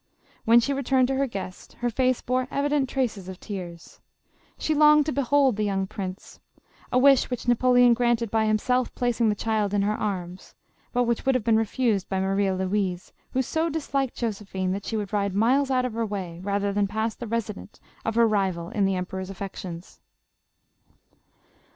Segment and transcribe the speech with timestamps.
[0.45, 4.01] When she returned to her guests, her face bore evident traces of tears.
[4.57, 6.39] She longed to behold the young prince—
[6.91, 10.55] a wish which Napoleon granted by himself placing the child in her arms,
[10.91, 14.85] but which would have been refused by Maria Louise, who so disliked Jose phine that
[14.85, 18.27] she would ride miles out of her way, rather than pass the residence of her
[18.27, 20.01] rival in the emperor's affections.